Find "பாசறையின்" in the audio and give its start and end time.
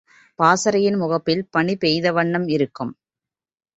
0.39-0.95